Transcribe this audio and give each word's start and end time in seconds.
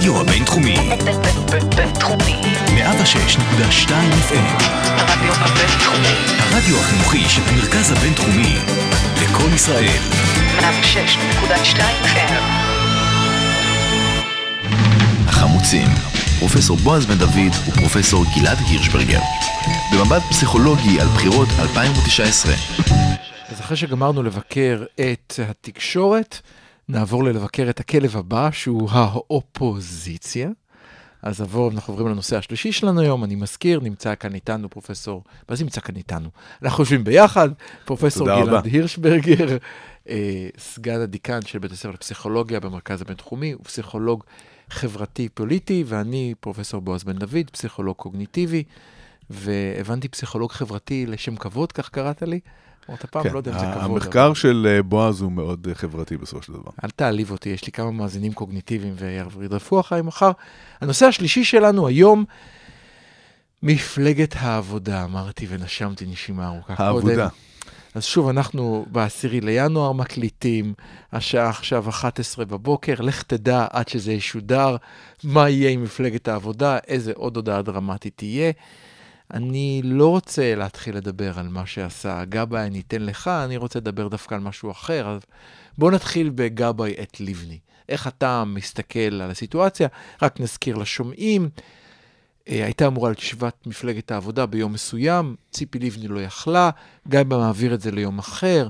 הרדיו 0.00 0.20
הבינתחומי. 0.20 0.76
בינתחומי. 1.76 2.40
106.2 2.66 3.90
FM. 4.28 4.62
הרדיו 4.84 5.32
הבינתחומי. 5.34 6.14
הרדיו 6.38 6.80
החינוכי 6.80 7.28
של 7.28 7.42
המרכז 7.46 7.92
הבינתחומי. 7.92 8.56
לקום 9.22 9.54
ישראל. 9.54 9.98
106.2 10.58 11.80
FM. 12.04 12.32
החמוצים. 15.26 15.88
פרופסור 16.38 16.76
בועז 16.76 17.06
בן 17.06 17.18
דוד 17.18 17.52
ופרופסור 17.68 18.24
גלעד 18.36 18.58
הירשברגר. 18.68 19.20
במבט 19.92 20.22
פסיכולוגי 20.30 21.00
על 21.00 21.06
בחירות 21.06 21.48
2019. 21.58 22.54
אז 23.48 23.60
אחרי 23.60 23.76
שגמרנו 23.76 24.22
לבקר 24.22 24.84
את 24.94 25.40
התקשורת, 25.48 26.40
נעבור 26.90 27.24
ללבקר 27.24 27.70
את 27.70 27.80
הכלב 27.80 28.16
הבא, 28.16 28.50
שהוא 28.52 28.90
האופוזיציה. 28.90 30.50
אז 31.22 31.40
עבור, 31.40 31.70
אנחנו 31.70 31.92
עוברים 31.92 32.08
לנושא 32.08 32.36
השלישי 32.36 32.72
שלנו 32.72 33.00
היום, 33.00 33.24
אני 33.24 33.34
מזכיר, 33.34 33.80
נמצא 33.80 34.14
כאן 34.14 34.34
איתנו 34.34 34.70
פרופסור, 34.70 35.24
מה 35.48 35.56
זה 35.56 35.64
נמצא 35.64 35.80
כאן 35.80 35.96
איתנו? 35.96 36.28
אנחנו 36.62 36.82
יושבים 36.82 37.04
ביחד, 37.04 37.48
פרופסור 37.84 38.26
גלעד. 38.26 38.66
הירשברגר, 38.66 39.56
אה, 40.08 40.48
סגן 40.58 41.00
הדיקן 41.00 41.42
של 41.42 41.58
בית 41.58 41.72
הספר 41.72 41.90
לפסיכולוגיה 41.90 42.60
במרכז 42.60 43.02
הבינתחומי, 43.02 43.52
הוא 43.52 43.64
פסיכולוג 43.64 44.24
חברתי-פוליטי, 44.70 45.84
ואני 45.86 46.34
פרופסור 46.40 46.80
בועז 46.80 47.04
בן 47.04 47.18
דוד, 47.18 47.50
פסיכולוג 47.52 47.96
קוגניטיבי, 47.96 48.64
והבנתי 49.30 50.08
פסיכולוג 50.08 50.52
חברתי 50.52 51.06
לשם 51.06 51.36
כבוד, 51.36 51.72
כך 51.72 51.88
קראת 51.88 52.22
לי? 52.22 52.40
אמרת 52.90 53.06
פעם, 53.06 53.22
כן, 53.22 53.32
לא 53.32 53.38
יודע 53.38 53.52
אם 53.52 53.58
זה 53.58 53.64
כבוד. 53.74 53.90
המחקר 53.90 54.26
אבל- 54.26 54.34
של 54.34 54.66
אה, 54.70 54.82
בועז 54.82 55.20
הוא 55.20 55.32
מאוד 55.32 55.66
אה, 55.68 55.74
חברתי 55.74 56.16
בסופו 56.16 56.42
של 56.42 56.52
דבר. 56.52 56.70
אל 56.84 56.90
תעליב 56.90 57.30
אותי, 57.30 57.48
יש 57.48 57.66
לי 57.66 57.72
כמה 57.72 57.90
מאזינים 57.90 58.32
קוגניטיביים 58.32 58.94
וירדפו 58.98 59.80
אחריי 59.80 60.02
מחר. 60.02 60.30
הנושא 60.80 61.06
השלישי 61.06 61.44
שלנו 61.44 61.86
היום, 61.86 62.24
מפלגת 63.62 64.34
העבודה, 64.38 65.04
אמרתי 65.04 65.46
ונשמתי 65.48 66.06
נשימה 66.06 66.46
ארוכה. 66.48 66.74
העבודה. 66.78 67.14
קודם. 67.14 67.28
אז 67.94 68.04
שוב, 68.04 68.28
אנחנו 68.28 68.86
בעשירי 68.90 69.40
לינואר 69.40 69.92
מקליטים, 69.92 70.74
השעה 71.12 71.48
עכשיו 71.48 71.88
11 71.88 72.44
בבוקר, 72.44 72.94
לך 72.98 73.22
תדע 73.22 73.66
עד 73.70 73.88
שזה 73.88 74.12
ישודר, 74.12 74.76
מה 75.24 75.48
יהיה 75.48 75.70
עם 75.70 75.82
מפלגת 75.82 76.28
העבודה, 76.28 76.78
איזה 76.86 77.12
עוד 77.14 77.36
הודעה 77.36 77.62
דרמטית 77.62 78.12
תהיה. 78.16 78.52
אני 79.34 79.80
לא 79.84 80.08
רוצה 80.08 80.54
להתחיל 80.54 80.96
לדבר 80.96 81.38
על 81.38 81.48
מה 81.48 81.66
שעשה 81.66 82.24
גבאי, 82.24 82.66
אני 82.66 82.80
אתן 82.80 83.02
לך, 83.02 83.28
אני 83.28 83.56
רוצה 83.56 83.78
לדבר 83.78 84.08
דווקא 84.08 84.34
על 84.34 84.40
משהו 84.40 84.70
אחר. 84.70 85.08
אז 85.08 85.20
בואו 85.78 85.90
נתחיל 85.90 86.30
בגבאי 86.34 86.94
את 87.02 87.20
לבני. 87.20 87.58
איך 87.88 88.06
אתה 88.06 88.44
מסתכל 88.44 88.98
על 88.98 89.30
הסיטואציה? 89.30 89.88
רק 90.22 90.40
נזכיר 90.40 90.76
לשומעים, 90.76 91.48
אה, 92.48 92.64
הייתה 92.64 92.86
אמורה 92.86 93.08
להיות 93.08 93.18
ישיבת 93.18 93.66
מפלגת 93.66 94.10
העבודה 94.10 94.46
ביום 94.46 94.72
מסוים, 94.72 95.36
ציפי 95.50 95.78
לבני 95.78 96.08
לא 96.08 96.20
יכלה, 96.20 96.70
גבאי 97.08 97.38
מעביר 97.38 97.74
את 97.74 97.80
זה 97.80 97.90
ליום 97.90 98.18
אחר, 98.18 98.68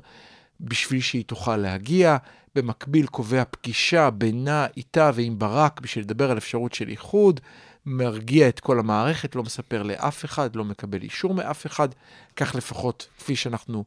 בשביל 0.61 1.01
שהיא 1.01 1.25
תוכל 1.25 1.57
להגיע. 1.57 2.17
במקביל 2.55 3.07
קובע 3.07 3.43
פגישה 3.51 4.11
בינה, 4.11 4.67
איתה 4.77 5.11
ועם 5.15 5.39
ברק 5.39 5.81
בשביל 5.81 6.05
לדבר 6.05 6.31
על 6.31 6.39
אפשרות 6.39 6.75
של 6.75 6.89
איחוד. 6.89 7.41
מרגיע 7.87 8.49
את 8.49 8.61
כל 8.61 8.79
המערכת, 8.79 9.35
לא 9.35 9.43
מספר 9.43 9.83
לאף 9.83 10.25
אחד, 10.25 10.57
לא 10.57 10.65
מקבל 10.65 11.03
אישור 11.03 11.35
מאף 11.35 11.67
אחד, 11.67 11.89
כך 12.37 12.55
לפחות 12.55 13.09
כפי 13.19 13.37
שאנחנו 13.37 13.85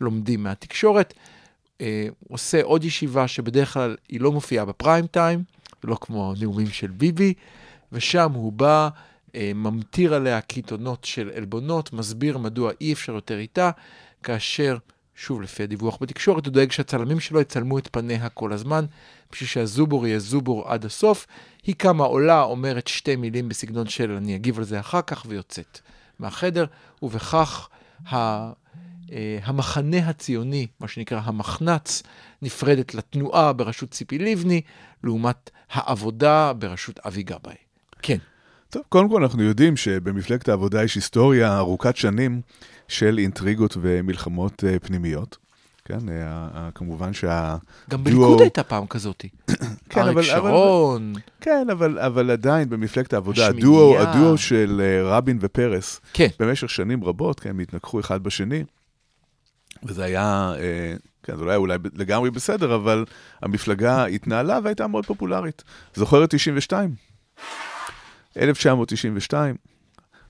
לומדים 0.00 0.42
מהתקשורת. 0.42 1.14
אה, 1.80 2.08
עושה 2.28 2.62
עוד 2.62 2.84
ישיבה 2.84 3.28
שבדרך 3.28 3.72
כלל 3.72 3.96
היא 4.08 4.20
לא 4.20 4.32
מופיעה 4.32 4.64
בפריים 4.64 5.06
טיים, 5.06 5.44
לא 5.84 5.96
כמו 6.00 6.34
הנאומים 6.36 6.68
של 6.68 6.90
ביבי, 6.90 7.34
ושם 7.92 8.32
הוא 8.32 8.52
בא, 8.52 8.88
אה, 9.34 9.52
ממטיר 9.54 10.14
עליה 10.14 10.40
קיתונות 10.40 11.04
של 11.04 11.30
עלבונות, 11.34 11.92
מסביר 11.92 12.38
מדוע 12.38 12.72
אי 12.80 12.92
אפשר 12.92 13.12
יותר 13.12 13.38
איתה, 13.38 13.70
כאשר, 14.22 14.76
שוב 15.16 15.42
לפי 15.42 15.62
הדיווח 15.62 15.98
בתקשורת, 16.00 16.46
הוא 16.46 16.52
דואג 16.52 16.72
שהצלמים 16.72 17.20
שלו 17.20 17.40
יצלמו 17.40 17.78
את 17.78 17.88
פניה 17.92 18.28
כל 18.28 18.52
הזמן, 18.52 18.84
בשביל 19.32 19.48
שהזובור 19.48 20.06
יהיה 20.06 20.18
זובור 20.18 20.68
עד 20.68 20.84
הסוף. 20.84 21.26
היא 21.62 21.74
קמה 21.74 22.04
עולה, 22.04 22.42
אומרת 22.42 22.86
שתי 22.86 23.16
מילים 23.16 23.48
בסגנון 23.48 23.88
של 23.88 24.10
אני 24.10 24.36
אגיב 24.36 24.58
על 24.58 24.64
זה 24.64 24.80
אחר 24.80 25.02
כך, 25.02 25.26
ויוצאת 25.28 25.80
מהחדר, 26.18 26.66
ובכך 27.02 27.68
ה... 28.12 28.16
אה, 29.12 29.38
המחנה 29.42 30.08
הציוני, 30.08 30.66
מה 30.80 30.88
שנקרא 30.88 31.20
המחנ"צ, 31.24 32.02
נפרדת 32.42 32.94
לתנועה 32.94 33.52
בראשות 33.52 33.90
ציפי 33.90 34.18
לבני, 34.18 34.60
לעומת 35.04 35.50
העבודה 35.70 36.52
בראשות 36.52 36.98
אבי 36.98 37.22
גבאי. 37.22 37.54
כן, 38.02 38.18
טוב, 38.76 38.84
קודם 38.88 39.08
כל 39.08 39.22
אנחנו 39.22 39.42
יודעים 39.42 39.76
שבמפלגת 39.76 40.48
העבודה 40.48 40.84
יש 40.84 40.94
היסטוריה 40.94 41.58
ארוכת 41.58 41.96
שנים 41.96 42.40
של 42.88 43.18
אינטריגות 43.18 43.76
ומלחמות 43.80 44.64
אה, 44.64 44.78
פנימיות. 44.78 45.36
כן, 45.84 45.98
אה, 46.08 46.68
כמובן 46.74 47.12
שה... 47.12 47.56
גם 47.90 48.04
בליכוד 48.04 48.40
הייתה 48.40 48.62
פעם 48.62 48.86
כזאת. 48.86 49.24
כן, 49.90 50.00
אריק 50.00 50.16
אבל- 50.16 50.22
שרון, 50.22 51.12
כן, 51.40 51.66
אבל, 51.72 51.98
אבל 51.98 52.30
עדיין 52.30 52.68
במפלגת 52.68 53.12
העבודה. 53.12 53.46
הדואו, 53.46 53.98
הדואו 53.98 54.38
של 54.38 54.80
אה, 54.84 55.16
רבין 55.16 55.38
ופרס, 55.40 56.00
כן, 56.12 56.28
במשך 56.40 56.70
שנים 56.70 57.04
רבות, 57.04 57.40
כן, 57.40 57.50
הם 57.50 57.58
התנגחו 57.58 58.00
אחד 58.00 58.22
בשני, 58.22 58.64
וזה 59.82 60.04
היה, 60.04 60.52
כן, 61.22 61.36
זה 61.36 61.44
לא 61.44 61.50
היה 61.50 61.58
אולי 61.58 61.78
לגמרי 61.94 62.30
בסדר, 62.30 62.74
אבל 62.74 63.04
המפלגה 63.42 64.04
התנהלה 64.04 64.58
והייתה 64.64 64.86
מאוד 64.86 65.06
פופולרית. 65.06 65.64
זוכר 65.94 66.24
את 66.24 66.34
92? 66.34 66.94
1992, 68.36 69.56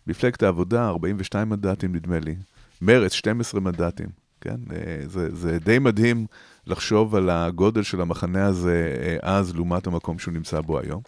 מפלגת 0.07 0.43
העבודה, 0.43 0.89
42 0.89 1.49
מנדטים 1.49 1.95
נדמה 1.95 2.19
לי, 2.21 2.37
מרץ, 2.83 3.13
12 3.13 3.61
מנדטים, 3.61 4.09
כן? 4.41 4.57
אה, 4.73 5.01
זה, 5.07 5.35
זה 5.35 5.59
די 5.59 5.79
מדהים 5.79 6.27
לחשוב 6.67 7.15
על 7.15 7.31
הגודל 7.31 7.83
של 7.83 8.01
המחנה 8.01 8.47
הזה 8.47 8.95
אה, 9.03 9.17
אז 9.23 9.55
לעומת 9.55 9.87
המקום 9.87 10.19
שהוא 10.19 10.35
נמצא 10.35 10.61
בו 10.61 10.79
היום. 10.81 11.03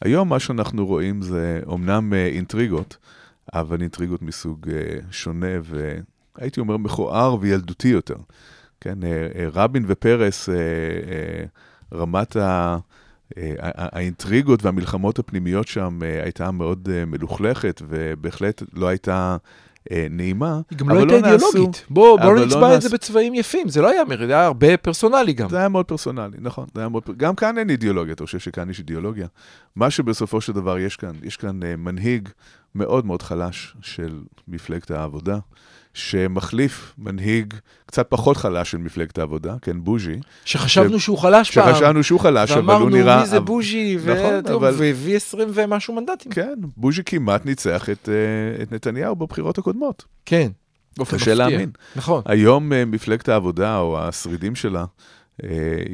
היום 0.00 0.28
מה 0.28 0.40
שאנחנו 0.40 0.86
רואים 0.86 1.22
זה 1.22 1.60
אומנם 1.66 2.14
אה, 2.14 2.26
אינטריגות, 2.26 2.96
אבל 3.54 3.80
אינטריגות 3.80 4.22
מסוג 4.22 4.66
שונה 5.10 5.46
והייתי 5.62 6.60
אומר 6.60 6.76
מכוער 6.76 7.36
וילדותי 7.40 7.88
יותר. 7.88 8.16
כן, 8.80 8.98
רבין 9.52 9.84
ופרס, 9.88 10.48
רמת 11.92 12.36
ה... 12.36 12.76
אה, 13.38 13.54
האינטריגות 13.76 14.64
והמלחמות 14.64 15.18
הפנימיות 15.18 15.68
שם 15.68 15.98
אה, 16.02 16.22
הייתה 16.22 16.50
מאוד 16.50 16.88
אה, 16.92 17.04
מלוכלכת, 17.04 17.82
ובהחלט 17.88 18.62
לא 18.72 18.88
הייתה 18.88 19.36
נעימה. 20.10 20.60
היא 20.70 20.78
גם 20.78 20.88
לא 20.88 20.98
הייתה 20.98 21.20
נעשו- 21.20 21.46
אידיאולוגית. 21.46 21.84
בואו 21.90 22.18
בוא 22.18 22.34
לא 22.34 22.46
נצבע 22.46 22.74
את 22.76 22.82
זה 22.82 22.88
בצבעים 22.88 23.34
יפים, 23.34 23.68
זה 23.68 23.82
לא 23.82 23.88
היה 23.90 24.04
מרד, 24.04 24.26
זה 24.26 24.32
היה 24.32 24.46
הרבה 24.46 24.76
פרסונלי 24.76 25.32
גם. 25.32 25.48
זה 25.48 25.58
היה 25.58 25.68
מאוד 25.68 25.86
פרסונלי, 25.86 26.36
נכון. 26.40 26.66
היה 26.74 26.88
מאוד... 26.88 27.02
גם 27.16 27.34
כאן 27.34 27.58
אין 27.58 27.70
אידיאולוגיה, 27.70 28.12
אתה 28.14 28.24
חושב 28.24 28.38
שכאן 28.38 28.70
יש 28.70 28.78
אידיאולוגיה? 28.78 29.26
מה 29.76 29.90
שבסופו 29.90 30.40
של 30.40 30.52
דבר 30.52 30.78
יש 30.78 30.96
כאן, 30.96 31.12
יש 31.22 31.36
כאן 31.36 31.60
מנהיג 31.78 32.28
מאוד 32.74 33.06
מאוד 33.06 33.22
חלש 33.22 33.76
של 33.80 34.20
מפלגת 34.48 34.90
העבודה, 34.90 35.38
שמחליף 35.94 36.94
מנהיג 36.98 37.54
קצת 37.86 38.06
פחות 38.10 38.36
חלש 38.36 38.70
של 38.70 38.78
מפלגת 38.78 39.18
העבודה, 39.18 39.54
כן, 39.62 39.84
בוז'י, 39.84 40.16
שחשבנו 40.44 41.00
שהוא 41.00 41.18
חלש 41.18 41.50
פעם. 41.58 41.72
שחשבנו 41.74 42.02
שהוא 42.02 42.20
חלש, 42.20 42.50
אבל 42.50 42.60
ואמרנו, 42.60 42.82
הוא 42.84 42.90
נראה... 42.90 43.20
מי 43.20 43.26
זה 43.26 43.40
בוז'י, 43.40 43.96
נכון, 43.96 44.40
ו- 44.46 44.54
אבל- 44.54 44.74
והביא 44.76 45.16
20 45.16 45.48
ומשהו 45.54 45.94
מנדטים. 45.94 46.32
כן, 46.32 46.54
בוז'י 46.76 47.02
כמעט 47.06 47.46
ניצח 47.46 47.90
את, 47.90 48.08
אה, 48.08 48.62
את 48.62 48.72
נתניהו 48.72 49.16
בבחירות 49.16 49.58
הקודמות. 49.58 50.04
כן, 50.26 50.48
באופן 50.96 51.16
קשה 51.16 51.30
מפתיע. 51.30 51.48
להאמין. 51.48 51.70
נכון. 51.96 52.22
היום 52.26 52.72
אה, 52.72 52.84
מפלגת 52.84 53.28
העבודה, 53.28 53.78
או 53.78 54.00
השרידים 54.00 54.54
שלה, 54.54 54.84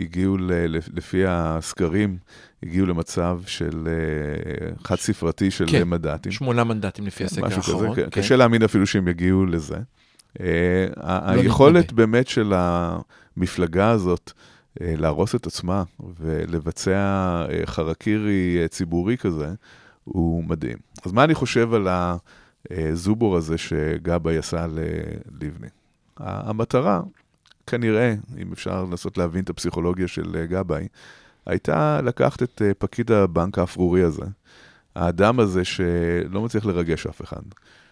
הגיעו, 0.00 0.36
ל- 0.38 0.66
לפי 0.94 1.22
הסקרים, 1.26 2.18
הגיעו 2.62 2.86
למצב 2.86 3.40
של 3.46 3.88
אה, 3.88 4.70
חד 4.84 4.96
ספרתי 4.96 5.50
של 5.50 5.64
כן. 5.68 5.88
מנדטים. 5.88 6.32
שמונה 6.32 6.64
מנדטים 6.64 7.06
לפי 7.06 7.24
הסקר 7.24 7.46
משהו 7.46 7.62
כזה, 7.62 7.72
האחרון. 7.72 7.94
כן. 7.96 8.02
כן. 8.02 8.10
קשה 8.10 8.36
להאמין 8.36 8.62
אפילו 8.62 8.86
שהם 8.86 9.08
יגיעו 9.08 9.46
לזה. 9.46 9.76
אה, 10.40 10.86
לא 10.96 11.40
היכולת 11.40 11.84
נתנבא. 11.84 11.96
באמת 11.96 12.28
של 12.28 12.52
המפלגה 12.56 13.90
הזאת 13.90 14.32
אה, 14.80 14.94
להרוס 14.98 15.34
את 15.34 15.46
עצמה 15.46 15.82
ולבצע 16.20 16.92
אה, 17.50 17.60
חרקירי 17.64 18.58
אה, 18.62 18.68
ציבורי 18.68 19.16
כזה, 19.16 19.48
הוא 20.04 20.44
מדהים. 20.44 20.76
אז 21.04 21.12
מה 21.12 21.24
אני 21.24 21.34
חושב 21.34 21.74
על 21.74 21.88
הזובור 22.70 23.36
הזה 23.36 23.58
שגבאי 23.58 24.38
עשה 24.38 24.66
ללבני? 24.66 25.68
המטרה, 26.16 27.00
כנראה, 27.68 28.14
אם 28.38 28.52
אפשר 28.52 28.84
לנסות 28.84 29.18
להבין 29.18 29.44
את 29.44 29.50
הפסיכולוגיה 29.50 30.08
של 30.08 30.36
אה, 30.36 30.46
גבאי, 30.46 30.88
הייתה 31.46 32.00
לקחת 32.00 32.42
את 32.42 32.62
אה, 32.64 32.74
פקיד 32.78 33.12
הבנק 33.12 33.58
האפרורי 33.58 34.02
הזה, 34.02 34.24
האדם 34.94 35.40
הזה 35.40 35.64
שלא 35.64 36.42
מצליח 36.42 36.64
לרגש 36.64 37.06
אף 37.06 37.22
אחד, 37.22 37.42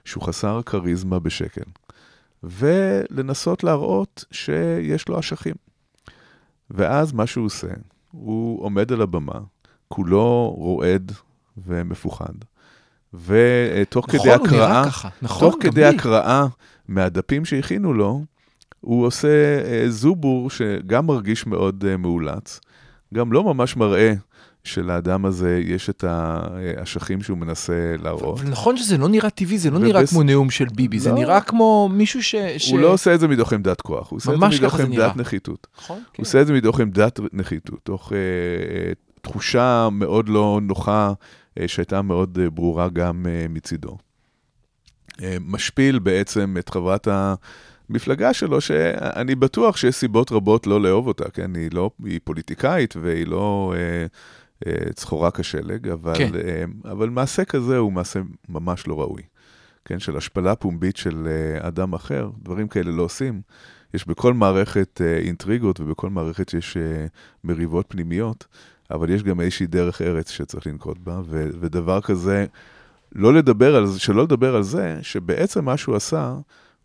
שהוא 0.04 0.22
חסר 0.22 0.60
כריזמה 0.66 1.18
בשקל, 1.18 1.70
ולנסות 2.42 3.64
להראות 3.64 4.24
שיש 4.30 5.08
לו 5.08 5.20
אשכים. 5.20 5.54
ואז 6.70 7.12
מה 7.12 7.26
שהוא 7.26 7.46
עושה, 7.46 7.68
הוא 8.10 8.62
עומד 8.62 8.92
על 8.92 9.02
הבמה 9.02 9.40
כולו 9.88 10.54
רועד 10.56 11.12
ומפוחד. 11.66 12.34
ותוך 13.14 14.08
נכון, 14.08 14.20
כדי 14.20 14.32
הקראה. 14.32 14.84
נכון, 15.22 15.50
תוך 15.50 15.62
כדי 15.62 15.80
לי. 15.80 15.86
הקראה 15.86 16.46
מהדפים 16.88 17.44
שהכינו 17.44 17.92
לו, 17.94 18.24
הוא 18.86 19.06
עושה 19.06 19.28
אה, 19.64 19.84
זובור 19.88 20.50
שגם 20.50 21.06
מרגיש 21.06 21.46
מאוד 21.46 21.84
אה, 21.88 21.96
מאולץ, 21.96 22.60
גם 23.14 23.32
לא 23.32 23.44
ממש 23.44 23.76
מראה 23.76 24.12
שלאדם 24.64 25.24
הזה 25.24 25.60
יש 25.64 25.90
את 25.90 26.04
האשכים 26.04 27.22
שהוא 27.22 27.38
מנסה 27.38 27.94
להראות. 28.02 28.40
אבל 28.40 28.50
נכון 28.50 28.76
שזה 28.76 28.98
לא 28.98 29.08
נראה 29.08 29.30
טבעי, 29.30 29.58
זה 29.58 29.70
לא 29.70 29.78
נראה 29.78 30.06
כמו 30.06 30.22
נאום 30.22 30.50
של 30.50 30.64
ביבי, 30.74 30.98
זה 30.98 31.10
לא. 31.10 31.14
נראה 31.14 31.40
כמו 31.40 31.88
מישהו 31.92 32.22
ש... 32.22 32.34
ש- 32.58 32.70
הוא 32.70 32.80
לא 32.80 32.92
עושה 32.92 33.14
את 33.14 33.20
זה 33.20 33.28
מתוך 33.28 33.52
עמדת 33.52 33.80
כוח, 33.80 34.10
הוא 34.10 34.16
עושה 34.16 34.32
את 34.34 34.40
זה 34.40 34.46
מתוך 34.46 34.80
עמדת 34.80 34.90
נראה. 34.98 35.12
נחיתות. 35.16 35.66
נכון, 35.78 35.96
הוא 35.96 36.04
כן. 36.14 36.22
עושה 36.22 36.40
את 36.40 36.46
זה 36.46 36.52
מתוך 36.52 36.80
עמדת 36.80 37.20
נחיתות, 37.32 37.78
תוך 37.82 38.12
אה, 38.12 38.18
אה, 38.18 38.92
תחושה 39.20 39.88
מאוד 39.92 40.28
לא 40.28 40.60
נוחה, 40.62 41.12
אה, 41.60 41.68
שהייתה 41.68 42.02
מאוד 42.02 42.38
אה, 42.42 42.50
ברורה 42.50 42.88
גם 42.88 43.26
אה, 43.28 43.46
מצידו. 43.48 43.96
אה, 45.22 45.36
משפיל 45.40 45.98
בעצם 45.98 46.56
את 46.58 46.68
חברת 46.68 47.08
המפלגה 47.90 48.34
שלו, 48.34 48.60
שאני 48.60 49.34
בטוח 49.34 49.76
שיש 49.76 49.94
סיבות 49.94 50.32
רבות 50.32 50.66
לא 50.66 50.82
לאהוב 50.82 51.06
אותה, 51.06 51.30
כן? 51.30 51.54
היא 51.54 51.70
לא, 51.72 51.90
היא 52.04 52.20
פוליטיקאית 52.24 52.96
והיא 52.96 53.26
לא 53.26 53.74
אה, 53.76 54.06
אה, 54.66 54.92
צחורה 54.92 55.30
כשלג, 55.30 55.88
אבל, 55.88 56.14
כן. 56.18 56.30
אה, 56.34 56.64
אבל 56.92 57.08
מעשה 57.08 57.44
כזה 57.44 57.76
הוא 57.76 57.92
מעשה 57.92 58.20
ממש 58.48 58.86
לא 58.86 59.00
ראוי. 59.00 59.22
כן, 59.84 59.98
של 59.98 60.16
השפלה 60.16 60.54
פומבית 60.54 60.96
של 60.96 61.28
אה, 61.30 61.68
אדם 61.68 61.92
אחר, 61.92 62.30
דברים 62.42 62.68
כאלה 62.68 62.90
לא 62.90 63.02
עושים. 63.02 63.40
יש 63.94 64.06
בכל 64.06 64.34
מערכת 64.34 65.00
אה, 65.04 65.18
אינטריגות 65.18 65.80
ובכל 65.80 66.10
מערכת 66.10 66.54
יש 66.54 66.76
אה, 66.76 67.06
מריבות 67.44 67.86
פנימיות, 67.88 68.46
אבל 68.90 69.10
יש 69.10 69.22
גם 69.22 69.40
איזושהי 69.40 69.66
דרך 69.66 70.02
ארץ 70.02 70.30
שצריך 70.30 70.66
לנקוט 70.66 70.98
בה, 70.98 71.20
ו- 71.24 71.48
ודבר 71.60 72.00
כזה, 72.00 72.46
לא 73.14 73.34
לדבר 73.34 73.76
על 73.76 73.86
שלא 73.98 74.22
לדבר 74.22 74.56
על 74.56 74.62
זה, 74.62 74.98
שבעצם 75.02 75.64
מה 75.64 75.76
שהוא 75.76 75.96
עשה, 75.96 76.34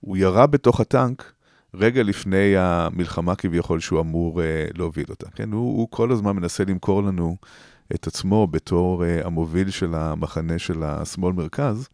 הוא 0.02 0.18
ירה 0.18 0.48
בתוך 0.48 0.80
הטנק 0.80 1.34
רגע 1.74 2.04
לפני 2.04 2.58
המלחמה 2.58 3.36
כביכול 3.36 3.80
שהוא 3.80 4.00
אמור 4.00 4.42
אה, 4.42 4.66
להוביל 4.74 5.06
אותה. 5.10 5.30
כן, 5.36 5.52
הוא, 5.52 5.78
הוא 5.78 5.88
כל 5.92 6.12
הזמן 6.12 6.36
מנסה 6.36 6.64
למכור 6.64 7.04
לנו 7.04 7.38
את 7.96 8.08
עצמו 8.08 8.48
בתור 8.48 9.06
אה, 9.06 9.26
המוביל 9.26 9.70
של 9.70 9.96
המחנה 9.96 10.60
של 10.60 10.84
השמאל-מרכז, 10.84 11.88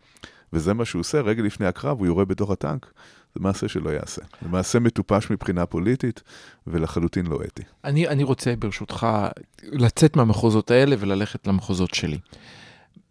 וזה 0.54 0.74
מה 0.74 0.86
שהוא 0.86 1.00
עושה, 1.00 1.21
רגע 1.21 1.44
לפני 1.44 1.65
הקרב 1.65 2.00
הוא 2.00 2.07
יורה 2.07 2.25
בתוך 2.25 2.51
הטנק. 2.51 2.92
זה 3.36 3.44
מעשה 3.44 3.68
שלא 3.68 3.89
יעשה. 3.89 4.21
זה 4.42 4.50
מעשה 4.50 4.80
מטופש 4.80 5.31
מבחינה 5.31 5.65
פוליטית, 5.65 6.24
ולחלוטין 6.68 7.25
לא 7.27 7.39
אתי. 7.48 7.63
אני, 7.83 8.07
אני 8.07 8.24
רוצה 8.24 8.53
ברשותך 8.60 9.07
לצאת 9.63 10.15
מהמחוזות 10.15 10.71
האלה 10.71 10.95
וללכת 11.00 11.48
למחוזות 11.48 11.94
שלי. 11.94 12.18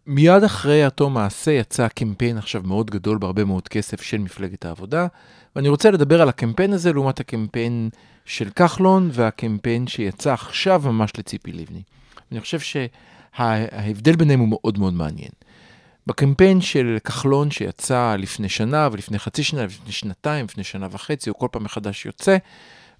מיד 0.07 0.43
אחרי 0.43 0.85
אותו 0.85 1.09
מעשה 1.09 1.51
יצא 1.51 1.87
קמפיין 1.87 2.37
עכשיו 2.37 2.61
מאוד 2.65 2.91
גדול 2.91 3.17
בהרבה 3.17 3.43
מאוד 3.43 3.67
כסף 3.67 4.01
של 4.01 4.17
מפלגת 4.17 4.65
העבודה, 4.65 5.07
ואני 5.55 5.69
רוצה 5.69 5.91
לדבר 5.91 6.21
על 6.21 6.29
הקמפיין 6.29 6.73
הזה 6.73 6.93
לעומת 6.93 7.19
הקמפיין 7.19 7.89
של 8.25 8.49
כחלון 8.49 9.09
והקמפיין 9.13 9.87
שיצא 9.87 10.33
עכשיו 10.33 10.81
ממש 10.85 11.11
לציפי 11.17 11.51
לבני. 11.51 11.81
אני 12.31 12.41
חושב 12.41 12.59
שההבדל 12.59 14.15
ביניהם 14.15 14.39
הוא 14.39 14.47
מאוד 14.49 14.79
מאוד 14.79 14.93
מעניין. 14.93 15.31
בקמפיין 16.07 16.61
של 16.61 16.97
כחלון 17.03 17.51
שיצא 17.51 18.15
לפני 18.15 18.49
שנה 18.49 18.89
ולפני 18.91 19.19
חצי 19.19 19.43
שנה, 19.43 19.65
לפני 19.65 19.91
שנתיים, 19.91 20.45
לפני 20.45 20.63
שנה 20.63 20.87
וחצי, 20.91 21.29
הוא 21.29 21.39
כל 21.39 21.47
פעם 21.51 21.63
מחדש 21.63 22.05
יוצא, 22.05 22.37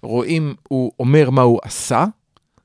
רואים, 0.02 0.54
הוא 0.68 0.92
אומר 1.00 1.30
מה 1.30 1.42
הוא 1.42 1.60
עשה, 1.62 2.04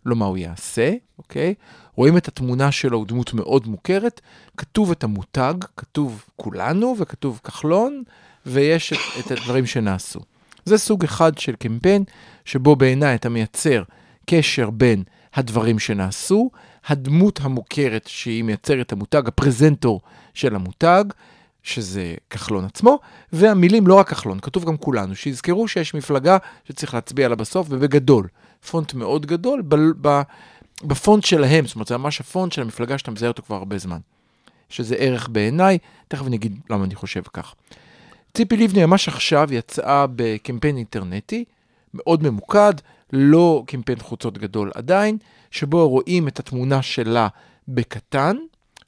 לא 0.06 0.16
מה 0.16 0.26
הוא 0.26 0.38
יעשה, 0.38 0.94
אוקיי? 1.18 1.54
רואים 1.96 2.18
את 2.18 2.28
התמונה 2.28 2.72
שלו, 2.72 2.98
הוא 2.98 3.08
דמות 3.08 3.34
מאוד 3.34 3.68
מוכרת, 3.68 4.22
כתוב 4.58 4.92
את 4.92 5.04
המותג, 5.04 5.54
כתוב 5.78 6.26
כולנו 6.36 6.96
וכתוב 7.00 7.40
כחלון, 7.44 8.04
ויש 8.46 8.94
את, 8.94 9.26
את 9.26 9.32
הדברים 9.32 9.66
שנעשו. 9.66 10.20
זה 10.66 10.78
סוג 10.78 11.04
אחד 11.04 11.38
של 11.38 11.56
קמפיין, 11.56 12.04
שבו 12.46 12.76
בעיניי 12.76 13.16
אתה 13.16 13.30
מייצר 13.30 13.84
קשר 14.26 14.70
בין 14.70 15.04
הדברים 15.34 15.80
שנעשו, 15.80 16.50
הדמות 16.88 17.40
המוכרת 17.44 18.08
שהיא 18.08 18.44
מייצרת 18.44 18.92
המותג, 18.92 19.28
הפרזנטור 19.28 20.02
של 20.34 20.56
המותג, 20.56 21.04
שזה 21.64 22.16
כחלון 22.30 22.66
עצמו, 22.66 23.00
והמילים 23.34 23.88
לא 23.88 23.94
רק 23.94 24.10
כחלון, 24.10 24.40
כתוב 24.40 24.66
גם 24.66 24.78
כולנו, 24.78 25.16
שיזכרו 25.16 25.68
שיש 25.68 25.94
מפלגה 25.94 26.38
שצריך 26.68 26.94
להצביע 26.94 27.28
לה 27.28 27.36
בסוף, 27.36 27.68
ובגדול, 27.70 28.28
פונט 28.70 28.94
מאוד 28.94 29.26
גדול, 29.26 29.64
בפונט 30.84 31.26
שלהם, 31.26 31.66
זאת 31.66 31.76
אומרת, 31.76 31.88
זה 31.88 31.98
ממש 31.98 32.20
הפונט 32.20 32.52
של 32.52 32.62
המפלגה 32.62 32.98
שאתה 32.98 33.12
מזהה 33.12 33.30
אותו 33.30 33.44
כבר 33.44 33.56
הרבה 33.56 33.78
זמן. 33.78 34.00
שזה 34.70 34.96
ערך 34.96 35.30
בעיניי, 35.30 35.78
תכף 36.08 36.28
אני 36.28 36.36
אגיד 36.36 36.60
למה 36.70 36.84
אני 36.84 36.96
חושב 36.96 37.22
כך. 37.34 37.56
ציפי 38.34 38.58
לבני 38.58 38.86
ממש 38.86 39.08
עכשיו 39.08 39.54
יצאה 39.54 40.06
בקמפיין 40.16 40.78
אינטרנטי, 40.78 41.44
מאוד 41.94 42.24
ממוקד, 42.24 42.74
לא 43.14 43.64
קמפיין 43.68 44.00
חוצות 44.00 44.38
גדול 44.38 44.72
עדיין, 44.76 45.18
שבו 45.52 45.90
רואים 45.90 46.28
את 46.28 46.40
התמונה 46.40 46.82
שלה 46.82 47.28
בקטן, 47.68 48.38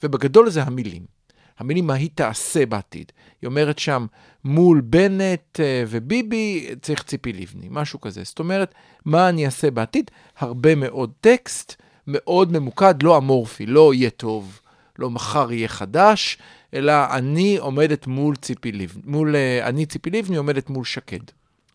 ובגדול 0.02 0.50
זה 0.50 0.62
המילים. 0.62 1.15
המילים 1.58 1.86
מה 1.86 1.94
היא 1.94 2.10
תעשה 2.14 2.66
בעתיד. 2.66 3.12
היא 3.42 3.48
אומרת 3.48 3.78
שם, 3.78 4.06
מול 4.44 4.80
בנט 4.80 5.60
אה, 5.60 5.84
וביבי 5.88 6.68
צריך 6.82 7.02
ציפי 7.02 7.32
לבני, 7.32 7.66
משהו 7.70 8.00
כזה. 8.00 8.22
זאת 8.24 8.38
אומרת, 8.38 8.74
מה 9.04 9.28
אני 9.28 9.46
אעשה 9.46 9.70
בעתיד? 9.70 10.10
הרבה 10.38 10.74
מאוד 10.74 11.12
טקסט, 11.20 11.74
מאוד 12.06 12.52
ממוקד, 12.52 13.02
לא 13.02 13.18
אמורפי, 13.18 13.66
לא 13.66 13.94
יהיה 13.94 14.10
טוב, 14.10 14.60
לא 14.98 15.10
מחר 15.10 15.52
יהיה 15.52 15.68
חדש, 15.68 16.38
אלא 16.74 16.92
אני 17.10 17.56
עומדת 17.56 18.06
מול 18.06 18.36
ציפי 18.36 18.72
לבני, 18.72 19.02
מול, 19.04 19.36
אה, 19.36 19.68
אני 19.68 19.86
ציפי 19.86 20.10
לבני 20.10 20.36
עומדת 20.36 20.70
מול 20.70 20.84
שקד. 20.84 21.24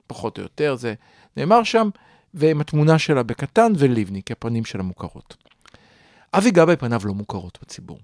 פחות 0.08 0.38
או 0.38 0.44
יותר, 0.44 0.76
זה 0.76 0.94
נאמר 1.38 1.64
שם, 1.64 1.90
ועם 2.34 2.62
התמונה 2.62 3.00
שלה 3.00 3.24
בקטן 3.24 3.72
ולבני, 3.78 4.22
כי 4.24 4.34
הפנים 4.34 4.66
שלה 4.66 4.84
מוכרות. 4.84 5.38
אבי 6.34 6.52
גבאי 6.52 6.76
פניו 6.76 7.02
לא 7.06 7.14
מוכרות 7.14 7.60
בציבור. 7.62 8.00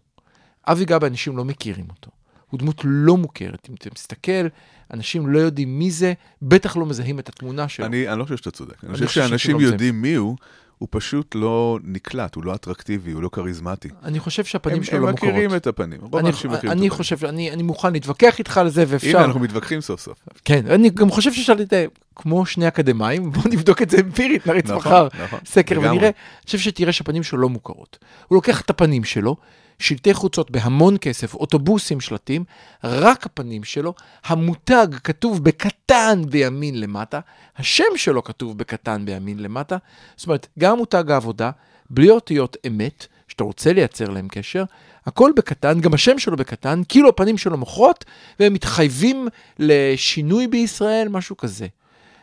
אבי 0.67 0.85
גבאי, 0.85 1.09
אנשים 1.09 1.37
לא 1.37 1.45
מכירים 1.45 1.85
אותו. 1.89 2.11
הוא 2.49 2.59
דמות 2.59 2.81
לא 2.83 3.17
מוכרת. 3.17 3.67
אם 3.69 3.75
אתה 3.75 3.89
מסתכל, 3.95 4.47
אנשים 4.93 5.27
לא 5.27 5.39
יודעים 5.39 5.79
מי 5.79 5.91
זה, 5.91 6.13
בטח 6.41 6.77
לא 6.77 6.85
מזהים 6.85 7.19
את 7.19 7.29
התמונה 7.29 7.67
שלו. 7.67 7.85
אני, 7.85 8.09
אני 8.09 8.19
לא 8.19 8.23
חושב 8.23 8.37
שאתה 8.37 8.51
צודק. 8.51 8.83
אני 8.83 8.89
אני 8.89 9.07
חושב 9.07 9.07
שאנשים 9.21 9.59
זה. 9.59 9.65
יודעים 9.65 10.01
מי 10.01 10.13
הוא, 10.13 10.35
הוא 10.77 10.87
פשוט 10.91 11.35
לא 11.35 11.79
נקלט, 11.83 12.35
הוא 12.35 12.43
לא 12.43 12.55
אטרקטיבי, 12.55 13.11
הוא 13.11 13.23
לא 13.23 13.29
כריזמטי. 13.29 13.89
אני 14.03 14.19
חושב 14.19 14.45
שהפנים 14.45 14.77
הם, 14.77 14.83
שלו 14.83 14.97
הם 14.97 15.03
לא 15.03 15.11
מוכרות. 15.11 15.29
מכירים 15.31 15.55
את 15.55 15.67
הפנים. 15.67 16.01
רוב 16.01 16.15
אני, 16.15 16.27
האנשים 16.27 16.51
מכירים 16.51 16.71
אני 16.71 16.87
את 16.87 16.91
הפנים. 16.91 16.97
חושב, 16.97 17.25
אני, 17.25 17.51
אני 17.51 17.63
מוכן 17.63 17.93
להתווכח 17.93 18.39
איתך 18.39 18.57
על 18.57 18.69
זה, 18.69 18.83
ואפשר... 18.87 19.17
הנה, 19.17 19.25
אנחנו 19.25 19.39
מתווכחים 19.39 19.81
סוף 19.81 20.01
סוף. 20.01 20.19
כן, 20.45 20.67
אני 20.67 20.89
גם 20.89 21.09
חושב 21.09 21.33
שאפשר 21.33 21.53
להתאר, 21.53 21.87
כמו 22.15 22.45
שני 22.45 22.67
אקדמאים, 22.67 23.31
בואו 23.31 23.47
נבדוק 23.47 23.81
את 23.81 23.89
זה 23.89 23.97
אמפירית, 23.99 24.47
נריץ 24.47 24.65
נכון, 24.65 24.77
מחר 24.77 25.07
נכון, 25.23 25.39
סקר. 25.45 25.79
ונראה. 25.79 26.07
אני 26.07 26.11
חושב 26.45 26.57
שתראה 26.57 26.91
שהפנים 26.91 27.23
שלו 27.23 27.39
לא 27.39 27.49
מוכרות. 27.49 27.97
הוא 28.27 28.35
לוקח 28.35 28.61
את 28.61 28.69
הפנים 28.69 29.03
שלו, 29.03 29.35
שלטי 29.79 30.13
חוצות 30.13 30.51
בהמון 30.51 30.97
כסף, 31.01 31.33
אוטובוסים, 31.33 32.01
שלטים, 32.01 32.43
רק 32.83 33.25
הפנים 33.25 33.63
שלו, 33.63 33.93
המותג 34.25 34.87
כתוב 35.03 35.43
בקטן 35.43 36.21
בימין 36.29 36.79
למטה, 36.79 37.19
השם 37.57 37.83
שלו 37.95 38.23
כתוב 38.23 38.57
בקטן 38.57 39.05
בימין 39.05 39.39
למטה, 39.39 39.77
זאת 40.15 40.27
אומרת, 40.27 40.47
גם 40.59 40.77
מותג 40.77 41.11
העבודה, 41.11 41.51
בלי 41.89 42.09
אותיות 42.09 42.57
אמת, 42.67 43.07
שאתה 43.27 43.43
רוצה 43.43 43.73
לייצר 43.73 44.09
להם 44.09 44.27
קשר, 44.27 44.63
הכל 45.05 45.31
בקטן, 45.35 45.79
גם 45.79 45.93
השם 45.93 46.19
שלו 46.19 46.37
בקטן, 46.37 46.81
כאילו 46.89 47.09
הפנים 47.09 47.37
שלו 47.37 47.57
מוכרות, 47.57 48.05
והם 48.39 48.53
מתחייבים 48.53 49.27
לשינוי 49.59 50.47
בישראל, 50.47 51.07
משהו 51.07 51.37
כזה. 51.37 51.67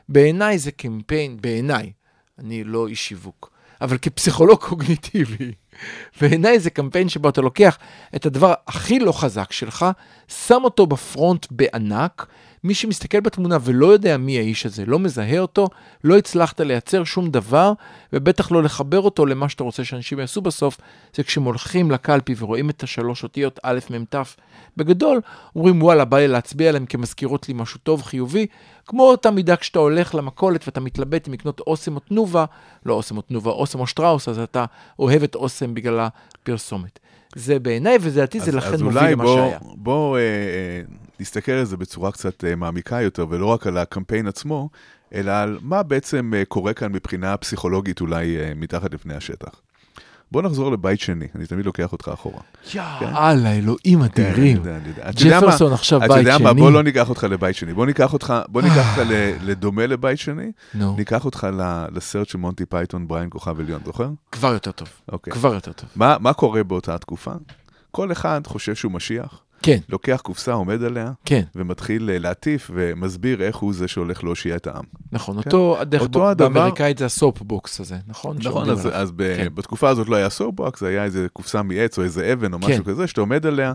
בעיניי 0.09 0.59
זה 0.59 0.71
קמפיין, 0.71 1.37
בעיניי, 1.41 1.93
אני 2.39 2.65
לא 2.65 2.87
איש 2.87 3.09
שיווק, 3.09 3.54
אבל 3.85 3.99
כפסיכולוג 3.99 4.59
קוגניטיבי, 4.61 5.53
בעיניי 6.21 6.59
זה 6.59 6.71
קמפיין 6.71 7.09
שבו 7.09 7.29
אתה 7.29 7.41
לוקח 7.41 7.79
את 8.17 8.27
הדבר 8.27 8.55
הכי 8.67 8.99
לא 8.99 9.13
חזק 9.13 9.53
שלך, 9.53 9.87
שם 10.47 10.61
אותו 10.65 10.87
בפרונט 10.87 11.47
בענק, 11.51 12.27
מי 12.65 12.75
שמסתכל 12.75 13.21
בתמונה 13.21 13.57
ולא 13.61 13.87
יודע 13.87 14.17
מי 14.17 14.39
האיש 14.39 14.67
הזה, 14.67 14.85
לא 14.87 14.99
מזהה 14.99 15.39
אותו, 15.39 15.69
לא 16.05 16.19
הצלחת 16.19 16.61
לייצר 16.61 17.05
שום 17.05 17.31
דבר, 17.31 17.73
ובטח 18.13 18.53
לא 18.53 18.63
לחבר 18.63 19.01
אותו 19.01 19.27
למה 19.27 19.49
שאתה 19.49 19.65
רוצה 19.65 19.85
שאנשים 19.85 20.19
יעשו 20.19 20.41
בסוף, 20.41 20.77
זה 21.15 21.23
כשהם 21.23 21.43
הולכים 21.43 21.91
לקלפי 21.91 22.35
ורואים 22.39 22.71
את 22.71 22.83
השלוש 22.83 23.23
אותיות 23.23 23.61
א', 23.63 23.79
מ', 23.91 24.05
ת', 24.05 24.17
בגדול, 24.77 25.21
אומרים 25.57 25.83
וואלה, 25.83 26.05
בא 26.05 26.19
לי 26.19 26.29
להצביע 26.29 26.69
עליהם 26.69 26.87
כי 26.87 26.97
מזכירות 26.97 27.49
לי 27.49 27.55
משהו 27.55 27.81
טוב, 27.83 28.03
חיובי, 28.03 28.47
כמו 28.87 29.03
אותה 29.03 29.31
מידה 29.31 29.57
כשאתה 29.57 29.79
הולך 29.79 30.15
למכולת 30.15 30.63
ואתה 30.67 30.81
מתלבט 30.81 31.29
אם 31.29 31.33
לקנות 31.33 31.61
אוסם 31.61 31.95
או 31.95 32.01
תנובה, 32.01 32.45
לא 32.87 32.95
אוסם 32.95 33.17
או 33.17 33.23
תנובה, 33.23 33.51
אוסם 33.51 33.81
או 33.81 33.87
שטראוס, 33.87 34.29
אז 34.29 34.39
אתה 34.39 34.65
אוהב 34.99 35.23
את 35.23 35.35
אוסם 35.35 35.75
בגלל 35.75 36.01
הפרסומת. 36.01 36.99
זה 37.35 37.59
בעיניי, 37.59 37.99
ולדעתי 38.01 38.41
זה 38.41 38.51
אז- 38.51 38.55
לכן 38.57 38.73
אז 38.75 38.83
מוביל 38.83 38.99
אולי 38.99 39.13
למה 39.13 39.25
בוא- 39.25 39.37
שהיה. 39.37 39.59
בוא 39.77 40.17
אה, 40.19 40.23
אה, 40.23 40.83
נסתכל 41.21 41.53
על 41.53 41.65
זה 41.65 41.77
בצורה 41.77 42.13
קצת 42.13 42.45
אה, 42.45 42.57
מעמיקה 42.57 43.01
יותר, 43.03 43.27
ולא 43.31 43.47
רק 43.47 43.67
על 43.67 43.79
הקמפיין 43.79 44.27
עצמו, 44.27 44.69
אלא 45.15 45.31
על 45.31 45.59
מה 45.63 45.83
בעצם 45.83 46.33
אה, 46.37 46.45
קורה 46.45 46.73
כאן 46.75 46.93
מבחינה 46.93 47.37
פסיכולוגית 47.37 48.01
אולי 48.01 48.37
אה, 48.41 48.53
מתחת 48.57 48.95
לפני 48.95 49.15
השטח. 49.15 49.61
בוא 50.33 50.43
נחזור 50.43 50.73
לבית 50.73 51.01
שני, 51.01 51.27
אני 51.35 51.47
תמיד 51.47 51.67
לוקח 51.67 51.93
אותך 51.93 52.09
אחורה. 52.15 52.41
יאללה, 52.75 53.53
אלוהים 53.53 54.09
כן, 54.09 54.23
אדירים. 54.25 54.63
אתה? 54.63 55.11
ג'פרסון 55.25 55.73
עכשיו 55.73 55.99
אתה 56.05 56.09
בית 56.09 56.19
יודע 56.19 56.39
מה, 56.39 56.51
שני. 56.51 56.61
בוא 56.61 56.71
לא 56.71 56.83
ניקח 56.83 57.09
אותך 57.09 57.25
לבית 57.25 57.57
שני, 57.57 57.75
בוא 57.75 57.87
ניקח 57.87 58.13
אותך, 58.13 58.35
בוא 58.49 58.63
ניקח 58.63 58.99
אותך 58.99 59.11
ל- 59.11 59.35
לדומה 59.51 59.87
לבית 59.87 60.19
שני, 60.19 60.53
נו, 60.75 60.95
ניקח 60.97 61.25
אותך 61.25 61.47
לסרט 61.95 62.29
של 62.29 62.39
מונטי 62.39 62.67
פייתון, 62.67 63.09
בריין 63.09 63.29
כוכב 63.31 63.61
עליון, 63.61 63.81
זוכר? 63.85 64.09
כבר 64.33 64.53
יותר 64.53 64.71
טוב. 64.71 64.89
אוקיי. 65.13 65.33
כבר 65.33 65.55
יותר 65.55 65.73
טוב. 65.73 65.89
מה 65.97 66.17
מה 66.21 66.33
קורה 66.33 66.63
באותה 66.63 66.99
תקופה? 66.99 67.33
כל 67.91 68.13
אחד 68.13 68.41
חושב 68.47 68.75
שהוא 68.75 68.93
משיח, 68.93 69.41
כן, 69.65 69.79
לוקח 69.89 70.21
קופסה, 70.25 70.53
עומד 70.53 70.83
עליה, 70.83 71.13
כן, 71.25 71.43
ומתחיל 71.55 72.11
אה, 72.11 72.19
להטיף 72.19 72.71
ומסביר 72.75 73.43
איך 73.43 73.57
הוא 73.57 73.75
זה 73.75 73.89
שהולך 73.89 74.25
להושיע 74.25 74.57
את 74.57 74.67
העם. 74.67 74.85
נכון. 75.13 75.35
כן. 75.35 75.51
אותו, 75.51 75.77
הדרך 75.81 76.03
אותו 76.03 76.21
ב- 76.21 76.23
הדבר- 76.25 76.49
באמריקאית 76.49 76.99
זה 76.99 77.07
ה 77.07 77.43
soapbox 77.43 77.81
הזה, 77.81 77.97
נכון? 78.07 78.37
נכון, 78.45 78.71
אז. 78.71 78.89
אז 78.93 79.13
ב, 79.17 79.37
כן. 79.37 79.49
בתקופה 79.55 79.89
הזאת 79.89 80.09
לא 80.09 80.17
היה 80.17 80.31
soapbox, 80.31 80.81
זה 80.81 80.89
היה 80.89 81.05
איזה 81.05 81.27
קופסה 81.33 81.63
מעץ 81.63 81.99
או 81.99 82.03
איזה 82.03 82.33
אבן 82.33 82.53
או 82.53 82.59
משהו 82.59 82.85
כן. 82.85 82.91
כזה, 82.91 83.07
שאתה 83.07 83.21
עומד 83.21 83.47
עליה, 83.47 83.73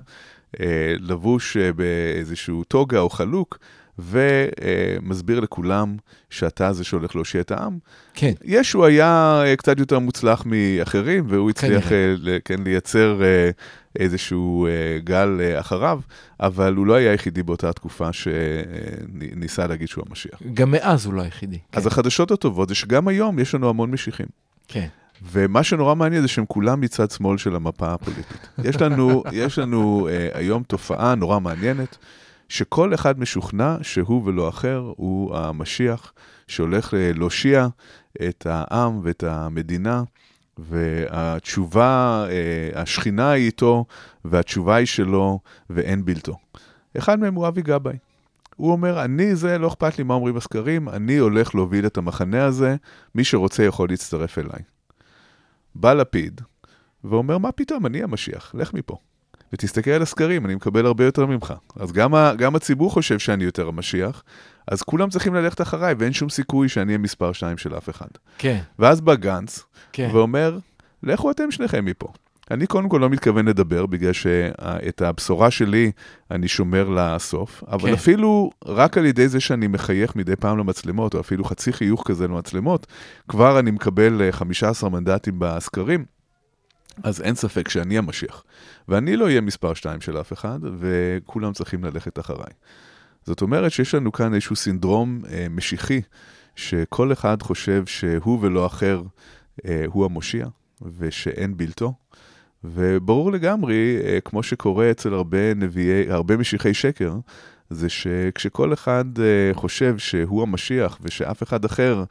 אה, 0.60 0.65
לבוש 1.00 1.58
אה, 1.58 1.74
באיזשהו 1.74 2.63
טוגה 2.63 3.00
או 3.00 3.10
חלוק, 3.10 3.58
ומסביר 4.01 5.39
לכולם 5.39 5.98
שאתה 6.29 6.74
זה 6.74 6.84
שהולך 6.84 7.15
להושיע 7.15 7.41
את 7.41 7.51
העם. 7.51 7.77
כן, 8.13 8.32
ישו 8.44 8.86
היה 8.86 9.41
אה, 9.46 9.56
קצת 9.56 9.79
יותר 9.79 10.00
מוצלח 10.00 10.44
מאחרים, 10.46 11.25
והוא 11.27 11.50
הצליח 11.50 11.89
כנראה. 11.89 12.34
אה, 12.34 12.38
כן, 12.46 12.63
לייצר 12.63 13.22
אה, 13.24 13.50
איזשהו 13.96 14.68
אה, 14.68 14.72
גל 15.03 15.39
אה, 15.41 15.60
אחריו, 15.60 16.00
אבל 16.39 16.75
הוא 16.75 16.88
לא 16.88 16.94
היה 16.94 17.12
היחידי 17.12 17.44
באותה 17.44 17.74
תקופה 17.74 18.10
שניסה 18.13 19.68
להגיד 19.68 19.88
שהוא 19.88 20.03
המשיח. 20.10 20.41
גם 20.53 20.72
מאז 20.72 21.06
הוא 21.06 21.13
לא 21.13 21.22
היחידי. 21.22 21.60
אז 21.72 21.88
החדשות 21.88 22.32
הטובות 22.32 22.70
זה 22.70 22.75
שגם 22.75 23.08
היום 23.08 23.39
יש 23.39 23.56
לנו 23.56 23.70
המון 23.70 23.91
משיחים. 23.91 24.27
כן, 24.68 24.88
ומה 25.32 25.63
שנורא 25.63 25.96
מעניין 25.96 26.22
זה 26.22 26.27
שהם 26.27 26.46
כולם 26.46 26.82
מצד 26.82 27.12
שמאל 27.12 27.38
של 27.38 27.56
המפה 27.56 27.94
הפוליטית. 27.94 28.48
יש 28.63 28.82
לנו, 28.82 29.24
יש 29.32 29.60
לנו 29.60 30.08
uh, 30.08 30.38
היום 30.38 30.63
תופעה 30.63 31.15
נורא 31.15 31.39
מעניינת, 31.39 31.98
שכל 32.50 32.94
אחד 32.94 33.20
משוכנע 33.20 33.75
שהוא 33.82 34.25
ולא 34.25 34.50
אחר 34.50 34.94
הוא 34.96 35.38
המשיח 35.38 36.13
שהולך 36.48 36.94
אה, 36.94 37.12
להושיע 37.15 37.68
את 38.29 38.48
העם 38.50 39.00
ואת 39.03 39.24
המדינה, 39.24 40.03
והתשובה, 40.60 42.25
uh, 42.27 42.77
השכינה 42.77 43.32
היא 43.32 43.46
איתו, 43.46 43.86
והתשובה 44.25 44.75
היא 44.75 44.86
שלו, 44.86 45.39
ואין 45.70 46.06
בלתו. 46.06 46.38
אחד 46.98 47.20
מהם 47.20 47.36
הוא 47.36 47.48
אבי 47.48 47.62
גבאי. 47.62 47.98
הוא 48.56 48.72
אומר, 48.72 49.03
אני 49.06 49.36
זה, 49.36 49.58
לא 49.58 49.68
אכפת 49.68 49.98
לי 49.98 50.03
מה 50.03 50.13
אומרים 50.13 50.38
הסקרים, 50.38 50.89
אני 50.89 51.18
הולך 51.18 51.56
להוביל 51.56 51.86
את 51.86 51.98
המחנה 51.98 52.46
הזה, 52.46 52.75
מי 53.15 53.24
שרוצה 53.24 53.63
יכול 53.63 53.89
להצטרף 53.89 54.38
אליי. 54.38 54.62
בא 55.75 55.94
לפיד 55.94 56.41
ואומר, 57.03 57.38
מה 57.38 57.51
פתאום, 57.51 57.86
אני 57.86 58.03
המשיח, 58.03 58.56
לך 58.56 58.74
מפה. 58.74 58.98
ותסתכל 59.53 59.91
על 59.91 60.01
הסקרים, 60.01 60.46
אני 60.46 60.56
מקבל 60.56 60.86
הרבה 60.86 61.06
יותר 61.06 61.25
ממך. 61.25 61.53
אז 61.75 61.91
גם, 61.91 62.15
ה, 62.15 62.34
גם 62.38 62.56
הציבור 62.56 62.91
חושב 62.91 63.20
שאני 63.20 63.44
יותר 63.44 63.68
המשיח, 63.68 64.24
אז 64.68 64.82
כולם 64.82 65.10
צריכים 65.10 65.36
ללכת 65.36 65.62
אחריי, 65.62 65.96
ואין 65.98 66.13
שום 66.13 66.29
סיכוי 66.29 66.70
שאני 66.70 66.88
אהיה 66.88 66.98
מספר 66.98 67.34
2 67.34 67.58
של 67.58 67.77
אף 67.77 67.89
אחד. 67.89 68.08
כן, 68.38 68.60
ואז 68.79 69.01
בא 69.01 69.15
גנץ, 69.15 69.63
כן. 69.94 70.10
ואומר, 70.13 70.60
לכו 71.03 71.32
אתם 71.32 71.51
שניכם 71.51 71.86
מפה. 71.86 72.08
אני 72.51 72.68
קודם 72.68 72.89
כל 72.89 72.98
לא 72.98 73.10
מתכוון 73.10 73.48
לדבר, 73.48 73.86
בגלל 73.86 74.13
שאת 74.13 75.01
הבשורה 75.01 75.51
שלי 75.51 75.91
אני 76.32 76.48
שומר 76.48 76.89
לסוף, 76.89 77.63
אבל 77.68 77.89
כן. 77.89 77.94
אפילו 77.94 78.51
רק 78.65 78.98
על 78.98 79.06
ידי 79.06 79.27
זה 79.27 79.39
שאני 79.39 79.68
מחייך 79.68 80.15
מדי 80.15 80.36
פעם 80.36 80.58
למצלמות, 80.58 81.15
או 81.15 81.20
אפילו 81.20 81.44
חצי 81.44 81.74
חיוך 81.74 82.03
כזה 82.08 82.27
למצלמות, 82.27 82.88
כבר 83.27 83.60
אני 83.60 83.72
מקבל 83.72 84.22
אה, 84.22 84.32
15 84.32 84.89
מנדטים 84.89 85.36
בסקרים, 85.38 86.06
אז 87.03 87.22
אין 87.22 87.36
ספק 87.36 87.69
שאני 87.69 87.98
המשיח. 87.98 88.43
ואני 88.88 89.17
לא 89.17 89.25
אהיה 89.25 89.41
מספר 89.41 89.74
2 89.74 90.01
של 90.01 90.19
אף 90.19 90.34
אחד, 90.34 90.60
וכולם 90.79 91.53
צריכים 91.53 91.84
ללכת 91.84 92.19
אחריי. 92.19 92.53
זאת 93.25 93.41
אומרת 93.41 93.72
שיש 93.72 93.96
לנו 93.96 94.12
כאן 94.12 94.34
איזשהו 94.34 94.55
סינדרום 94.55 95.22
אה, 95.29 95.48
משיחי, 95.50 96.01
שכל 96.55 97.13
אחד 97.13 97.41
חושב 97.41 97.86
שהוא 97.86 98.39
ולא 98.41 98.65
אחר 98.65 99.01
אה, 99.65 99.84
הוא 99.88 100.05
המושיע, 100.05 100.48
ושאין 100.98 101.58
בלתו. 101.58 101.93
וברור 102.63 103.31
לגמרי, 103.31 103.98
אה, 104.03 104.19
כמו 104.25 104.43
שקורה 104.43 104.91
אצל 104.91 105.13
הרבה 105.13 105.53
נביאי, 105.53 106.12
הרבה 106.12 106.38
משיחי 106.38 106.74
שקר, 106.74 107.13
זה 107.69 107.89
שכשכל 107.89 108.73
אחד 108.73 109.05
אה, 109.19 109.53
חושב 109.53 109.97
שהוא 109.97 110.41
המשיח 110.41 110.97
ושאף 111.01 111.43
אחד 111.43 111.65
אחר 111.65 112.03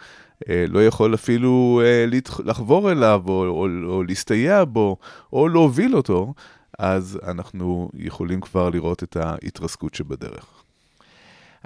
אה, 0.48 0.64
לא 0.68 0.86
יכול 0.86 1.14
אפילו 1.14 1.82
אה, 1.84 2.04
לחבור 2.44 2.92
אליו 2.92 3.22
או, 3.28 3.32
או, 3.32 3.66
או 3.84 4.02
להסתייע 4.02 4.64
בו 4.64 4.96
או 5.32 5.48
להוביל 5.48 5.96
אותו, 5.96 6.34
אז 6.78 7.18
אנחנו 7.26 7.90
יכולים 7.94 8.40
כבר 8.40 8.70
לראות 8.70 9.02
את 9.02 9.16
ההתרסקות 9.16 9.94
שבדרך. 9.94 10.46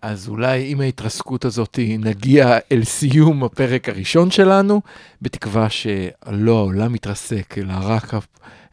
אז 0.02 0.28
אולי 0.28 0.72
עם 0.72 0.80
ההתרסקות 0.80 1.44
הזאת 1.44 1.78
נגיע 1.98 2.58
אל 2.72 2.84
סיום 2.84 3.44
הפרק 3.44 3.88
הראשון 3.88 4.30
שלנו, 4.30 4.80
בתקווה 5.22 5.70
שלא 5.70 6.58
העולם 6.58 6.92
מתרסק, 6.92 7.58
אלא 7.58 7.72
רק, 7.80 8.14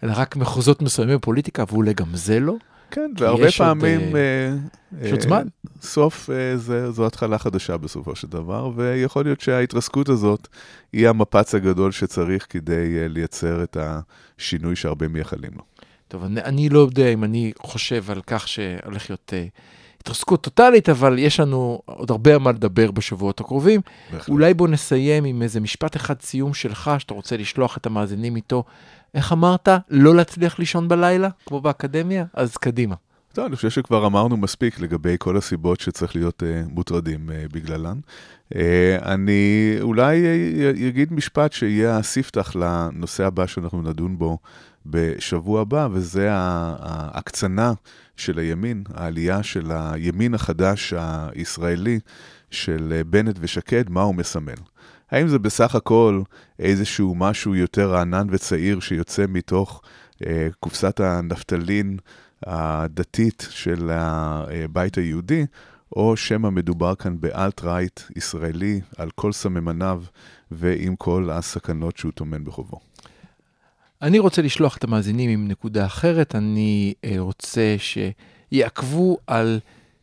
אלא 0.04 0.14
רק 0.16 0.36
מחוזות 0.36 0.82
מסוימים 0.82 1.18
בפוליטיקה, 1.18 1.64
ואולי 1.68 1.94
גם 1.94 2.08
זה 2.14 2.40
לא. 2.40 2.56
כן, 2.92 3.12
והרבה 3.18 3.48
יש 3.48 3.62
עוד, 3.62 3.68
פעמים... 3.68 4.16
אה, 4.16 4.22
אה, 4.22 5.06
יש 5.06 5.12
עוד 5.12 5.20
אה, 5.20 5.26
זמן. 5.26 5.48
סוף 5.82 6.30
אה, 6.30 6.58
זה, 6.58 6.92
זו 6.92 7.06
התחלה 7.06 7.38
חדשה 7.38 7.78
בסופו 7.78 8.16
של 8.16 8.28
דבר, 8.28 8.72
ויכול 8.76 9.24
להיות 9.24 9.42
שההתרסקות 9.42 10.10
הזאת 10.10 10.48
היא 10.94 11.10
המפץ 11.10 11.56
הגדול 11.56 11.92
שצריך 11.92 12.46
כדי 12.50 12.98
אה, 13.02 13.08
לייצר 13.08 13.64
את 13.64 13.78
השינוי 13.80 14.76
שהרבה 14.76 15.08
מייחלים 15.08 15.52
לו. 15.56 15.64
טוב, 16.08 16.24
אני, 16.24 16.42
אני 16.42 16.70
לא 16.70 16.80
יודע 16.80 17.10
אם 17.10 17.24
אני 17.24 17.52
חושב 17.60 18.12
על 18.12 18.22
כך 18.28 18.48
שהולך 18.48 19.10
להיות 19.10 19.34
uh, 19.34 19.60
התרסקות 20.02 20.44
טוטאלית, 20.44 20.90
אבל 20.90 21.20
יש 21.20 21.40
לנו 21.40 21.82
עוד 21.86 22.12
הרבה 22.12 22.34
על 22.34 22.40
מה 22.40 22.52
לדבר 22.52 22.92
בשבועות 22.92 23.40
הקרובים. 23.40 23.82
בהחלט. 24.12 24.30
אולי 24.30 24.54
בוא 24.54 24.68
נסיים 24.68 25.26
עם 25.26 25.42
איזה 25.42 25.60
משפט 25.60 25.96
אחד 25.96 26.22
סיום 26.22 26.54
שלך, 26.54 26.92
שאתה 27.00 27.14
רוצה 27.14 27.38
לשלוח 27.38 27.78
את 27.78 27.86
המאזינים 27.86 28.36
איתו. 28.36 28.64
איך 29.14 29.32
אמרת? 29.34 29.70
לא 29.90 30.16
להצליח 30.16 30.60
לישון 30.60 30.88
בלילה, 30.88 31.30
כמו 31.46 31.62
באקדמיה? 31.62 32.26
אז 32.34 32.58
קדימה. 32.58 32.96
טוב, 33.34 33.46
אני 33.46 33.56
חושב 33.56 33.70
שכבר 33.70 34.06
אמרנו 34.06 34.38
מספיק 34.38 34.80
לגבי 34.80 35.16
כל 35.20 35.38
הסיבות 35.38 35.80
שצריך 35.80 36.16
להיות 36.16 36.44
uh, 36.44 36.70
מוטרדים 36.70 37.30
uh, 37.30 37.54
בגללן. 37.54 38.00
Uh, 38.54 38.58
אני 39.02 39.76
אולי 39.82 40.24
uh, 40.76 40.88
אגיד 40.88 41.14
משפט 41.14 41.54
שיהיה 41.54 41.98
הספתח 41.98 42.56
לנושא 42.56 43.26
הבא 43.26 43.46
שאנחנו 43.46 43.82
נדון 43.82 44.18
בו 44.18 44.38
בשבוע 44.86 45.62
הבא, 45.62 45.88
וזה 45.92 46.28
ההקצנה 46.32 47.74
של 48.18 48.40
הימין, 48.40 48.84
העלייה 48.94 49.44
של 49.44 49.72
הימין 49.72 50.34
החדש 50.34 50.94
הישראלי 50.98 52.00
של 52.52 52.94
uh, 53.02 53.04
בנט 53.04 53.36
ושקד, 53.40 53.90
מה 53.90 54.02
הוא 54.02 54.16
מסמל. 54.16 54.60
האם 55.12 55.28
זה 55.28 55.40
בסך 55.40 55.76
הכל 55.76 56.22
איזשהו 56.60 57.16
משהו 57.16 57.56
יותר 57.56 57.92
רענן 57.92 58.28
וצעיר 58.30 58.80
שיוצא 58.80 59.26
מתוך 59.30 59.82
uh, 60.16 60.26
קופסת 60.60 61.00
הנפטלין 61.00 61.98
הדתית 62.46 63.48
של 63.50 63.90
הבית 63.92 64.98
היהודי, 64.98 65.46
או 65.96 66.18
שמא 66.18 66.50
מדובר 66.50 66.96
כאן 66.96 67.16
באלט-רייט 67.20 68.00
ישראלי 68.16 68.82
על 68.98 69.10
כל 69.16 69.32
סממניו 69.32 70.04
ועם 70.52 70.96
כל 70.96 71.30
הסכנות 71.32 71.98
שהוא 71.98 72.12
טומן 72.12 72.44
בחובו. 72.46 72.80
אני 74.02 74.20
רוצה 74.20 74.42
לשלוח 74.42 74.78
את 74.78 74.84
המאזינים 74.84 75.30
עם 75.30 75.48
נקודה 75.48 75.86
אחרת. 75.86 76.36
אני 76.36 76.94
אה, 77.04 77.16
רוצה 77.18 77.76
שיעקבו 78.52 79.18
על 79.28 79.60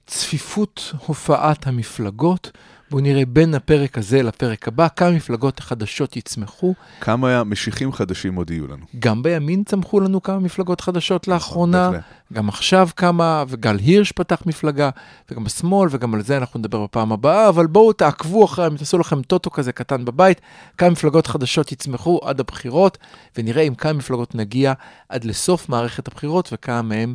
צפיפות 0.06 0.92
הופעת 1.06 1.66
המפלגות. 1.66 2.50
בואו 2.90 3.02
נראה 3.02 3.26
בין 3.26 3.54
הפרק 3.54 3.98
הזה 3.98 4.22
לפרק 4.22 4.68
הבא 4.68 4.88
כמה 4.96 5.10
מפלגות 5.10 5.60
חדשות 5.60 6.16
יצמחו. 6.16 6.74
כמה 7.00 7.44
משיחים 7.44 7.92
חדשים 7.92 8.34
עוד 8.34 8.50
יהיו 8.50 8.66
לנו. 8.66 8.86
גם 8.98 9.22
בימין 9.22 9.64
צמחו 9.64 10.00
לנו 10.00 10.22
כמה 10.22 10.38
מפלגות 10.38 10.80
חדשות 10.80 11.28
לאחרונה, 11.28 11.90
בהחלט. 11.90 12.04
גם 12.32 12.48
עכשיו 12.48 12.88
כמה, 12.96 13.44
וגל 13.48 13.76
הירש 13.78 14.12
פתח 14.12 14.42
מפלגה, 14.46 14.90
וגם 15.30 15.44
בשמאל, 15.44 15.88
וגם 15.92 16.14
על 16.14 16.22
זה 16.22 16.36
אנחנו 16.36 16.60
נדבר 16.60 16.84
בפעם 16.84 17.12
הבאה, 17.12 17.48
אבל 17.48 17.66
בואו 17.66 17.92
תעקבו 17.92 18.44
אחריהם, 18.44 18.76
תעשו 18.76 18.98
לכם 18.98 19.22
טוטו 19.22 19.50
כזה 19.50 19.72
קטן 19.72 20.04
בבית, 20.04 20.40
כמה 20.78 20.90
מפלגות 20.90 21.26
חדשות 21.26 21.72
יצמחו 21.72 22.20
עד 22.24 22.40
הבחירות, 22.40 22.98
ונראה 23.38 23.62
עם 23.62 23.74
כמה 23.74 23.92
מפלגות 23.92 24.34
נגיע 24.34 24.72
עד 25.08 25.24
לסוף 25.24 25.68
מערכת 25.68 26.08
הבחירות, 26.08 26.48
וכמה 26.52 26.82
מהם 26.82 27.14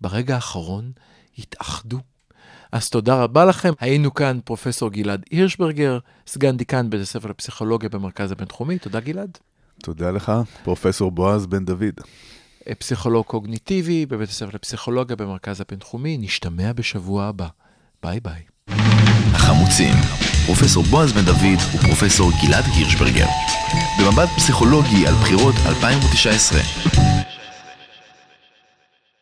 ברגע 0.00 0.34
האחרון 0.34 0.92
יתאחדו. 1.38 2.11
אז 2.72 2.90
תודה 2.90 3.22
רבה 3.22 3.44
לכם. 3.44 3.72
היינו 3.80 4.14
כאן 4.14 4.38
פרופסור 4.44 4.90
גלעד 4.90 5.24
הירשברגר, 5.30 5.98
סגן 6.26 6.56
דיקן 6.56 6.90
בית 6.90 7.00
הספר 7.00 7.28
לפסיכולוגיה 7.28 7.88
במרכז 7.88 8.32
הבינתחומי. 8.32 8.78
תודה 8.78 9.00
גלעד. 9.00 9.38
תודה 9.82 10.10
לך, 10.10 10.32
פרופסור 10.62 11.10
בועז 11.10 11.46
בן 11.46 11.64
דוד. 11.64 12.00
פסיכולוג 12.78 13.24
קוגניטיבי 13.26 14.06
בבית 14.06 14.28
הספר 14.28 14.50
לפסיכולוגיה 14.54 15.16
במרכז 15.16 15.60
הבינתחומי. 15.60 16.18
נשתמע 16.18 16.72
בשבוע 16.72 17.24
הבא. 17.24 17.46
ביי 18.02 18.20
ביי. 18.20 18.42
החמוצים, 19.34 19.94
פרופסור 20.46 20.84
בועז 20.84 21.12
בן 21.12 21.24
דוד 21.24 21.58
ופרופסור 21.74 22.30
גלעד 22.46 22.64
הירשברגר. 22.64 23.26
במבט 24.00 24.28
פסיכולוגי 24.36 25.06
על 25.06 25.14
בחירות 25.14 25.54
2019. 25.66 26.60